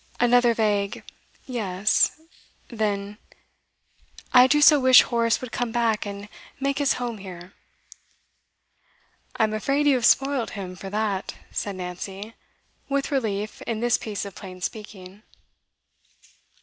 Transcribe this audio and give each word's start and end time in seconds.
Another 0.19 0.55
vague 0.55 1.03
'Yes.' 1.45 2.19
Then: 2.69 3.19
'I 4.33 4.47
do 4.47 4.59
so 4.59 4.79
wish 4.79 5.03
Horace 5.03 5.39
would 5.41 5.51
come 5.51 5.71
back 5.71 6.07
and 6.07 6.27
make 6.59 6.79
his 6.79 6.93
home 6.93 7.19
here.' 7.19 7.53
'I'm 9.37 9.53
afraid 9.53 9.85
you 9.85 9.93
have 9.93 10.05
spoilt 10.07 10.57
him 10.57 10.75
for 10.75 10.89
that,' 10.89 11.35
said 11.51 11.75
Nancy, 11.75 12.33
with 12.89 13.11
relief 13.11 13.61
in 13.67 13.79
this 13.79 13.99
piece 13.99 14.25
of 14.25 14.33
plain 14.33 14.59
speaking. 14.61 15.21